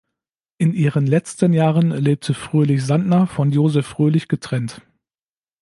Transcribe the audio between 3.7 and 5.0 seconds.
Fröhlich getrennt.